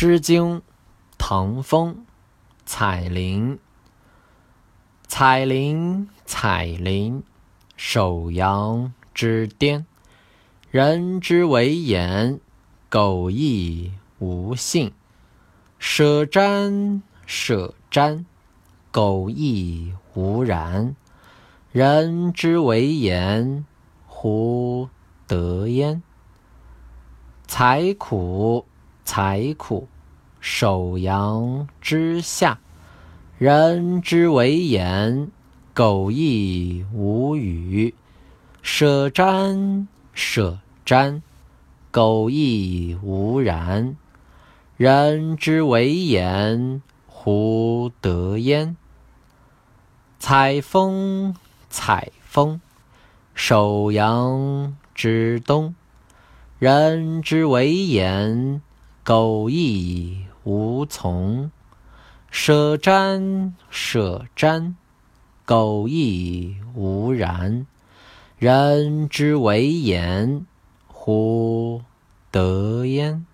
[0.00, 0.58] 诗经·
[1.18, 2.06] 唐风，
[2.64, 3.58] 彩铃。
[5.08, 7.24] 彩铃，彩铃，
[7.76, 9.84] 首阳之巅。
[10.70, 12.38] 人之为言，
[12.88, 13.90] 苟亦
[14.20, 14.92] 无信。
[15.80, 18.24] 舍瞻，舍瞻，
[18.92, 20.94] 苟亦无然。
[21.72, 23.66] 人之为言，
[24.06, 24.88] 乎
[25.26, 26.00] 得焉？
[27.48, 28.64] 采苦。
[29.10, 29.88] 采苦，
[30.38, 32.58] 首阳之下，
[33.38, 35.30] 人之为言，
[35.72, 37.94] 苟亦无语。
[38.60, 41.22] 舍瞻，舍瞻，
[41.90, 43.96] 苟亦无然。
[44.76, 48.76] 人之为言，胡得焉？
[50.18, 51.34] 采风，
[51.70, 52.60] 采风，
[53.32, 55.74] 首阳之东，
[56.58, 58.60] 人之为言。
[59.08, 61.50] 苟亦无从，
[62.30, 64.74] 舍瞻，舍瞻，
[65.46, 67.66] 苟亦无然。
[68.36, 70.44] 人之为言，
[70.88, 71.80] 乎
[72.30, 73.24] 得焉？